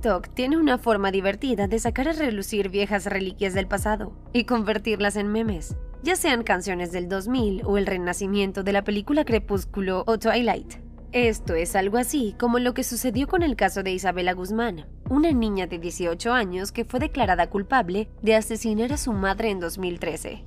[0.00, 5.16] TikTok tiene una forma divertida de sacar a relucir viejas reliquias del pasado y convertirlas
[5.16, 10.18] en memes, ya sean canciones del 2000 o el renacimiento de la película Crepúsculo o
[10.18, 10.76] Twilight.
[11.12, 15.32] Esto es algo así como lo que sucedió con el caso de Isabela Guzmán, una
[15.32, 20.44] niña de 18 años que fue declarada culpable de asesinar a su madre en 2013.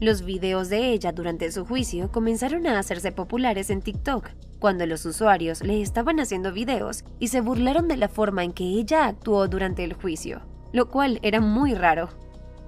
[0.00, 5.04] Los videos de ella durante su juicio comenzaron a hacerse populares en TikTok, cuando los
[5.06, 9.46] usuarios le estaban haciendo videos y se burlaron de la forma en que ella actuó
[9.48, 12.08] durante el juicio, lo cual era muy raro.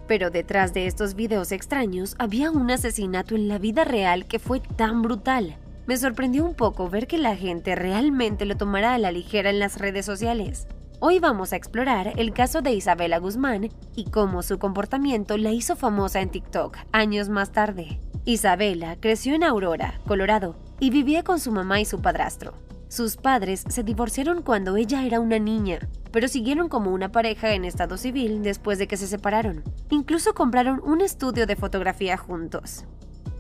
[0.07, 4.61] Pero detrás de estos videos extraños había un asesinato en la vida real que fue
[4.61, 5.57] tan brutal
[5.87, 9.61] me sorprendió un poco ver que la gente realmente lo tomara a la ligera en
[9.61, 10.67] las redes sociales.
[10.99, 15.77] Hoy vamos a explorar el caso de Isabela Guzmán y cómo su comportamiento la hizo
[15.77, 18.01] famosa en TikTok años más tarde.
[18.25, 22.55] Isabela creció en Aurora, Colorado, y vivía con su mamá y su padrastro.
[22.89, 25.81] Sus padres se divorciaron cuando ella era una niña,
[26.13, 29.65] pero siguieron como una pareja en estado civil después de que se separaron.
[29.91, 32.87] Incluso compraron un estudio de fotografía juntos.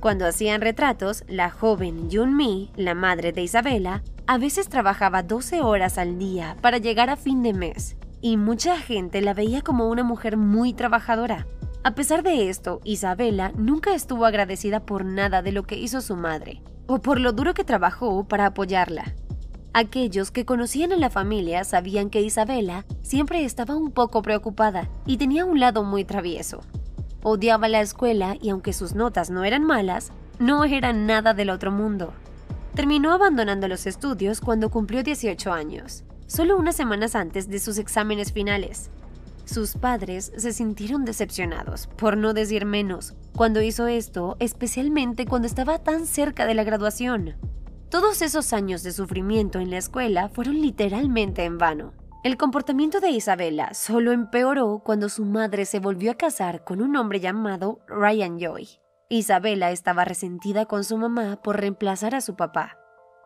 [0.01, 5.99] Cuando hacían retratos, la joven Yun-Mi, la madre de Isabela, a veces trabajaba 12 horas
[5.99, 10.03] al día para llegar a fin de mes, y mucha gente la veía como una
[10.03, 11.47] mujer muy trabajadora.
[11.85, 16.17] A pesar de esto, Isabela nunca estuvo agradecida por nada de lo que hizo su
[16.17, 19.15] madre, o por lo duro que trabajó para apoyarla.
[19.73, 25.19] Aquellos que conocían a la familia sabían que Isabela siempre estaba un poco preocupada y
[25.19, 26.63] tenía un lado muy travieso.
[27.23, 31.71] Odiaba la escuela y aunque sus notas no eran malas, no eran nada del otro
[31.71, 32.15] mundo.
[32.77, 38.33] Terminó abandonando los estudios cuando cumplió 18 años, solo unas semanas antes de sus exámenes
[38.33, 38.91] finales.
[39.47, 45.79] Sus padres se sintieron decepcionados, por no decir menos, cuando hizo esto, especialmente cuando estaba
[45.79, 47.37] tan cerca de la graduación.
[47.89, 51.95] Todos esos años de sufrimiento en la escuela fueron literalmente en vano.
[52.25, 56.95] El comportamiento de Isabela solo empeoró cuando su madre se volvió a casar con un
[56.97, 58.69] hombre llamado Ryan Joy.
[59.09, 62.77] Isabela estaba resentida con su mamá por reemplazar a su papá,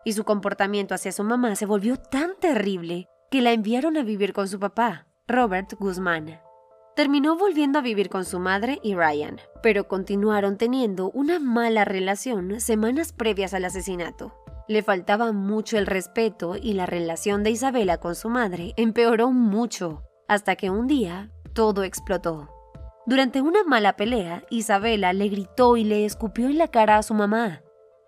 [0.05, 4.31] y su comportamiento hacia su mamá se volvió tan terrible que la enviaron a vivir
[4.31, 6.39] con su papá, Robert Guzmán.
[6.95, 12.59] Terminó volviendo a vivir con su madre y Ryan, pero continuaron teniendo una mala relación
[12.59, 14.35] semanas previas al asesinato.
[14.67, 20.03] Le faltaba mucho el respeto y la relación de Isabela con su madre empeoró mucho,
[20.27, 22.60] hasta que un día todo explotó.
[23.11, 27.13] Durante una mala pelea, Isabela le gritó y le escupió en la cara a su
[27.13, 27.61] mamá.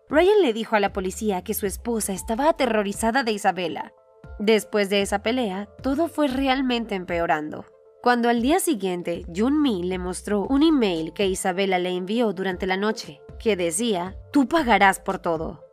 [0.08, 3.92] Ryan le dijo a la policía que su esposa estaba aterrorizada de Isabela.
[4.40, 7.66] Después de esa pelea, todo fue realmente empeorando.
[8.02, 12.66] Cuando al día siguiente Jun Mi le mostró un email que Isabela le envió durante
[12.66, 15.66] la noche, que decía, tú pagarás por todo.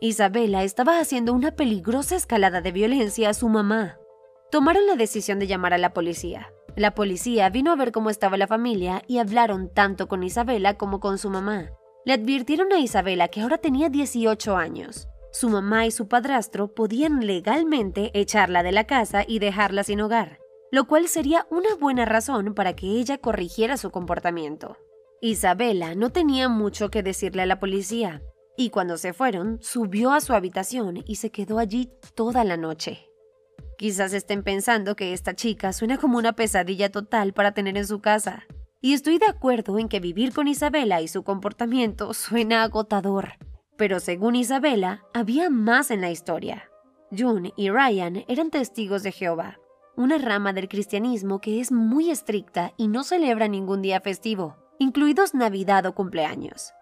[0.00, 3.98] Isabela estaba haciendo una peligrosa escalada de violencia a su mamá.
[4.52, 6.52] Tomaron la decisión de llamar a la policía.
[6.76, 11.00] La policía vino a ver cómo estaba la familia y hablaron tanto con Isabela como
[11.00, 11.70] con su mamá.
[12.04, 15.08] Le advirtieron a Isabela que ahora tenía 18 años.
[15.32, 20.38] Su mamá y su padrastro podían legalmente echarla de la casa y dejarla sin hogar,
[20.70, 24.76] lo cual sería una buena razón para que ella corrigiera su comportamiento.
[25.22, 28.22] Isabela no tenía mucho que decirle a la policía,
[28.54, 33.08] y cuando se fueron, subió a su habitación y se quedó allí toda la noche.
[33.78, 38.00] Quizás estén pensando que esta chica suena como una pesadilla total para tener en su
[38.00, 38.44] casa,
[38.80, 43.32] y estoy de acuerdo en que vivir con Isabela y su comportamiento suena agotador,
[43.76, 46.70] pero según Isabela, había más en la historia.
[47.16, 49.58] June y Ryan eran testigos de Jehová,
[49.96, 55.34] una rama del cristianismo que es muy estricta y no celebra ningún día festivo, incluidos
[55.34, 56.72] Navidad o cumpleaños.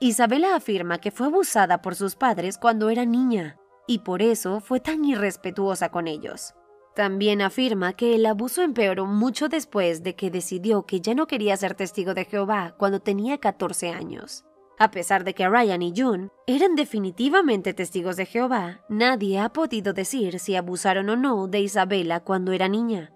[0.00, 3.59] Isabela afirma que fue abusada por sus padres cuando era niña
[3.90, 6.54] y por eso fue tan irrespetuosa con ellos.
[6.94, 11.56] También afirma que el abuso empeoró mucho después de que decidió que ya no quería
[11.56, 14.44] ser testigo de Jehová cuando tenía 14 años.
[14.78, 19.92] A pesar de que Ryan y June eran definitivamente testigos de Jehová, nadie ha podido
[19.92, 23.12] decir si abusaron o no de Isabela cuando era niña.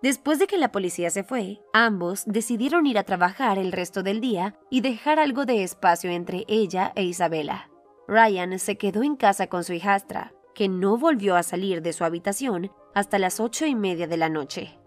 [0.00, 4.20] Después de que la policía se fue, ambos decidieron ir a trabajar el resto del
[4.20, 7.73] día y dejar algo de espacio entre ella e Isabela.
[8.06, 12.04] Ryan se quedó en casa con su hijastra, que no volvió a salir de su
[12.04, 14.78] habitación hasta las ocho y media de la noche.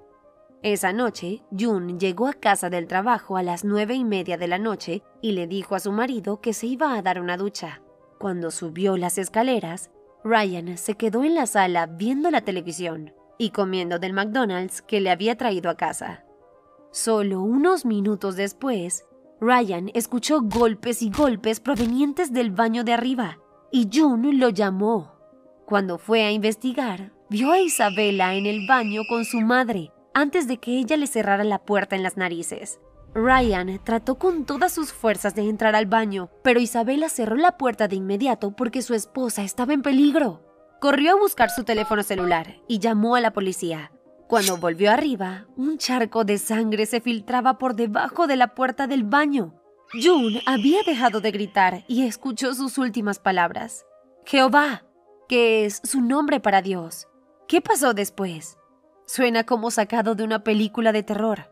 [0.63, 4.57] Esa noche, June llegó a casa del trabajo a las nueve y media de la
[4.57, 7.81] noche y le dijo a su marido que se iba a dar una ducha.
[8.17, 9.91] Cuando subió las escaleras,
[10.23, 15.11] Ryan se quedó en la sala viendo la televisión y comiendo del McDonald's que le
[15.11, 16.25] había traído a casa.
[16.91, 19.05] Solo unos minutos después,
[19.39, 23.37] Ryan escuchó golpes y golpes provenientes del baño de arriba
[23.71, 25.15] y June lo llamó.
[25.65, 30.57] Cuando fue a investigar, vio a Isabela en el baño con su madre antes de
[30.57, 32.79] que ella le cerrara la puerta en las narices.
[33.13, 37.87] Ryan trató con todas sus fuerzas de entrar al baño, pero Isabela cerró la puerta
[37.87, 40.41] de inmediato porque su esposa estaba en peligro.
[40.79, 43.91] Corrió a buscar su teléfono celular y llamó a la policía.
[44.27, 49.05] Cuando volvió arriba, un charco de sangre se filtraba por debajo de la puerta del
[49.05, 49.53] baño.
[49.93, 53.85] June había dejado de gritar y escuchó sus últimas palabras.
[54.25, 54.83] Jehová,
[55.29, 57.07] que es su nombre para Dios.
[57.47, 58.57] ¿Qué pasó después?
[59.05, 61.49] Suena como sacado de una película de terror.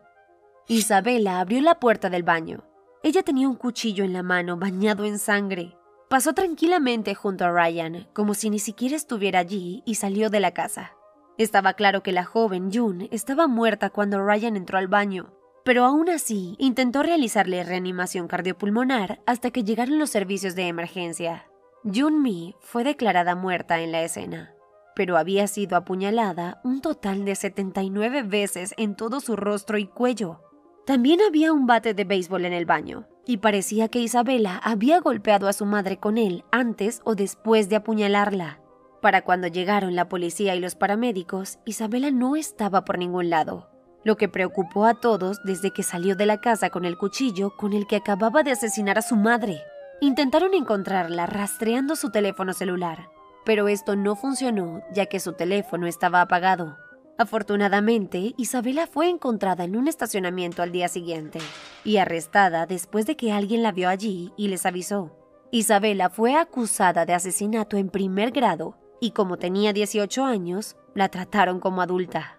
[0.68, 2.64] Isabela abrió la puerta del baño.
[3.02, 5.78] Ella tenía un cuchillo en la mano bañado en sangre.
[6.10, 10.52] Pasó tranquilamente junto a Ryan, como si ni siquiera estuviera allí, y salió de la
[10.52, 10.95] casa.
[11.38, 15.34] Estaba claro que la joven June estaba muerta cuando Ryan entró al baño,
[15.64, 21.46] pero aún así intentó realizarle reanimación cardiopulmonar hasta que llegaron los servicios de emergencia.
[21.84, 24.54] June Mi fue declarada muerta en la escena,
[24.94, 30.40] pero había sido apuñalada un total de 79 veces en todo su rostro y cuello.
[30.86, 35.48] También había un bate de béisbol en el baño, y parecía que Isabela había golpeado
[35.48, 38.60] a su madre con él antes o después de apuñalarla.
[39.06, 43.70] Para cuando llegaron la policía y los paramédicos, Isabela no estaba por ningún lado,
[44.02, 47.72] lo que preocupó a todos desde que salió de la casa con el cuchillo con
[47.72, 49.62] el que acababa de asesinar a su madre.
[50.00, 53.08] Intentaron encontrarla rastreando su teléfono celular,
[53.44, 56.76] pero esto no funcionó ya que su teléfono estaba apagado.
[57.16, 61.38] Afortunadamente, Isabela fue encontrada en un estacionamiento al día siguiente
[61.84, 65.16] y arrestada después de que alguien la vio allí y les avisó.
[65.52, 71.60] Isabela fue acusada de asesinato en primer grado y como tenía 18 años, la trataron
[71.60, 72.38] como adulta.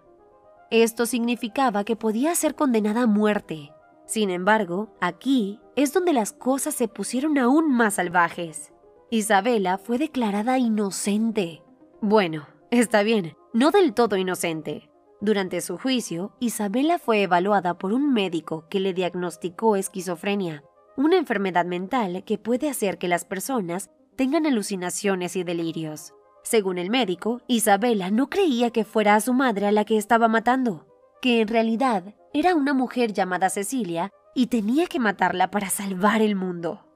[0.70, 3.72] Esto significaba que podía ser condenada a muerte.
[4.06, 8.72] Sin embargo, aquí es donde las cosas se pusieron aún más salvajes.
[9.10, 11.62] Isabela fue declarada inocente.
[12.00, 14.90] Bueno, está bien, no del todo inocente.
[15.20, 20.62] Durante su juicio, Isabela fue evaluada por un médico que le diagnosticó esquizofrenia,
[20.96, 26.12] una enfermedad mental que puede hacer que las personas tengan alucinaciones y delirios.
[26.48, 30.28] Según el médico, Isabela no creía que fuera a su madre a la que estaba
[30.28, 30.86] matando,
[31.20, 36.36] que en realidad era una mujer llamada Cecilia y tenía que matarla para salvar el
[36.36, 36.86] mundo.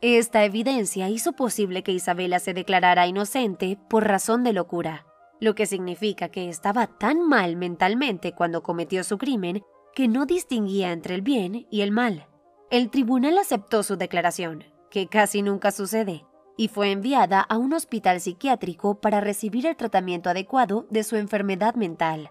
[0.00, 5.06] Esta evidencia hizo posible que Isabela se declarara inocente por razón de locura
[5.38, 9.62] lo que significa que estaba tan mal mentalmente cuando cometió su crimen
[9.94, 12.26] que no distinguía entre el bien y el mal.
[12.72, 16.24] El tribunal aceptó su declaración, que casi nunca sucede,
[16.60, 21.74] y fue enviada a un hospital psiquiátrico para recibir el tratamiento adecuado de su enfermedad
[21.74, 22.28] mental.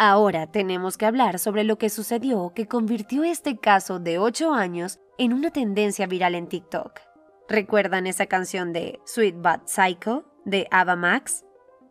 [0.00, 4.98] Ahora tenemos que hablar sobre lo que sucedió que convirtió este caso de 8 años
[5.16, 7.02] en una tendencia viral en TikTok.
[7.48, 11.44] ¿Recuerdan esa canción de Sweet But Psycho de Ava Max?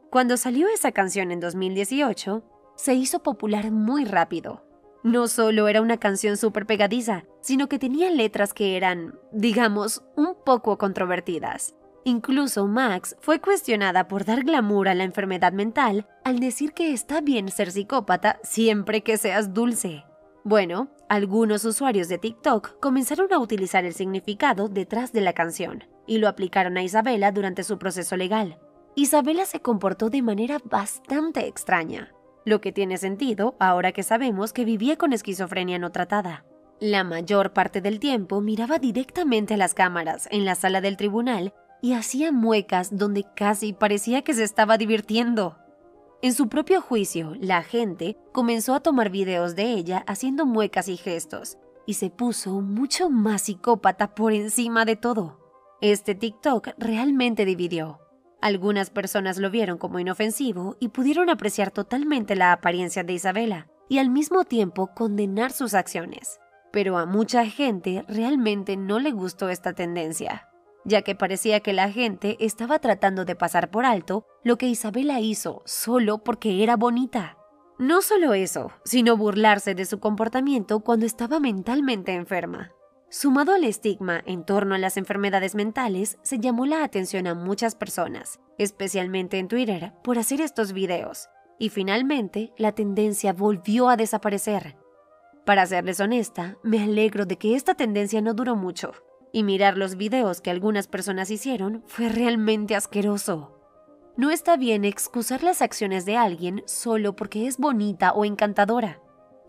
[0.09, 2.43] Cuando salió esa canción en 2018,
[2.75, 4.65] se hizo popular muy rápido.
[5.03, 10.35] No solo era una canción súper pegadiza, sino que tenía letras que eran, digamos, un
[10.45, 11.73] poco controvertidas.
[12.03, 17.21] Incluso Max fue cuestionada por dar glamour a la enfermedad mental al decir que está
[17.21, 20.03] bien ser psicópata siempre que seas dulce.
[20.43, 26.17] Bueno, algunos usuarios de TikTok comenzaron a utilizar el significado detrás de la canción y
[26.17, 28.59] lo aplicaron a Isabela durante su proceso legal.
[28.95, 32.11] Isabela se comportó de manera bastante extraña,
[32.45, 36.45] lo que tiene sentido ahora que sabemos que vivía con esquizofrenia no tratada.
[36.79, 41.53] La mayor parte del tiempo miraba directamente a las cámaras en la sala del tribunal
[41.81, 45.57] y hacía muecas donde casi parecía que se estaba divirtiendo.
[46.23, 50.97] En su propio juicio, la gente comenzó a tomar videos de ella haciendo muecas y
[50.97, 51.57] gestos,
[51.87, 55.39] y se puso mucho más psicópata por encima de todo.
[55.81, 57.99] Este TikTok realmente dividió.
[58.41, 63.99] Algunas personas lo vieron como inofensivo y pudieron apreciar totalmente la apariencia de Isabela y
[63.99, 66.39] al mismo tiempo condenar sus acciones.
[66.71, 70.47] Pero a mucha gente realmente no le gustó esta tendencia,
[70.85, 75.19] ya que parecía que la gente estaba tratando de pasar por alto lo que Isabela
[75.19, 77.37] hizo solo porque era bonita.
[77.77, 82.71] No solo eso, sino burlarse de su comportamiento cuando estaba mentalmente enferma.
[83.13, 87.75] Sumado al estigma en torno a las enfermedades mentales, se llamó la atención a muchas
[87.75, 91.27] personas, especialmente en Twitter, por hacer estos videos,
[91.59, 94.77] y finalmente la tendencia volvió a desaparecer.
[95.45, 98.93] Para serles honesta, me alegro de que esta tendencia no duró mucho,
[99.33, 103.59] y mirar los videos que algunas personas hicieron fue realmente asqueroso.
[104.15, 109.01] No está bien excusar las acciones de alguien solo porque es bonita o encantadora.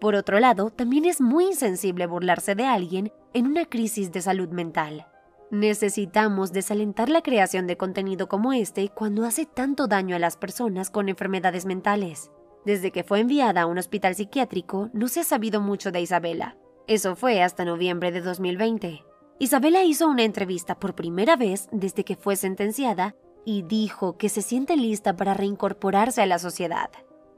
[0.02, 4.49] Por otro lado, también es muy insensible burlarse de alguien en una crisis de salud
[4.49, 5.06] mental.
[5.52, 10.90] Necesitamos desalentar la creación de contenido como este cuando hace tanto daño a las personas
[10.90, 12.32] con enfermedades mentales.
[12.64, 16.56] Desde que fue enviada a un hospital psiquiátrico, no se ha sabido mucho de Isabela.
[16.88, 19.04] Eso fue hasta noviembre de 2020.
[19.38, 24.42] Isabela hizo una entrevista por primera vez desde que fue sentenciada y dijo que se
[24.42, 26.90] siente lista para reincorporarse a la sociedad.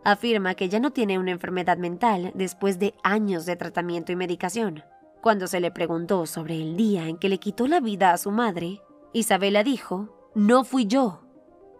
[0.05, 4.85] Afirma que ya no tiene una enfermedad mental después de años de tratamiento y medicación.
[5.23, 8.31] Cuando se le preguntó sobre el día en que le quitó la vida a su
[8.31, 8.83] madre,
[9.15, 11.23] Isabela dijo, no fui yo.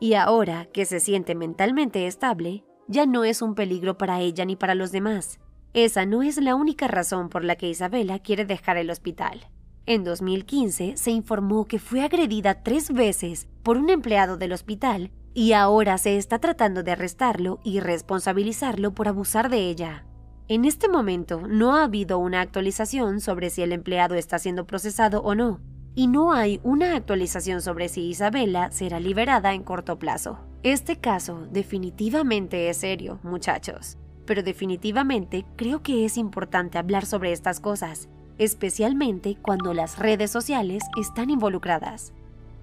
[0.01, 4.57] Y ahora que se siente mentalmente estable, ya no es un peligro para ella ni
[4.57, 5.39] para los demás.
[5.75, 9.49] Esa no es la única razón por la que Isabela quiere dejar el hospital.
[9.85, 15.53] En 2015 se informó que fue agredida tres veces por un empleado del hospital y
[15.53, 20.07] ahora se está tratando de arrestarlo y responsabilizarlo por abusar de ella.
[20.47, 25.23] En este momento no ha habido una actualización sobre si el empleado está siendo procesado
[25.23, 25.61] o no,
[25.97, 30.39] y no hay una actualización sobre si Isabela será liberada en corto plazo.
[30.63, 37.61] Este caso definitivamente es serio, muchachos, pero definitivamente creo que es importante hablar sobre estas
[37.61, 42.13] cosas, especialmente cuando las redes sociales están involucradas.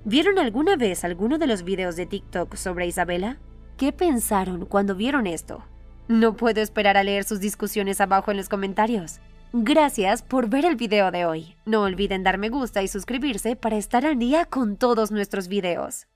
[0.03, 3.37] ¿Vieron alguna vez alguno de los videos de TikTok sobre Isabela?
[3.77, 5.63] ¿Qué pensaron cuando vieron esto?
[6.07, 9.19] No puedo esperar a leer sus discusiones abajo en los comentarios.
[9.53, 11.55] Gracias por ver el video de hoy.
[11.65, 16.07] No olviden dar me gusta y suscribirse para estar al día con todos nuestros videos.